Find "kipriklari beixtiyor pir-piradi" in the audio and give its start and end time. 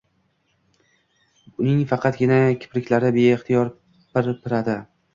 2.65-4.85